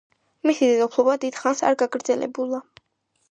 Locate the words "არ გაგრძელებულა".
1.69-2.65